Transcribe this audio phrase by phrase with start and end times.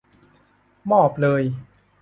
[0.91, 1.41] มอบเลย!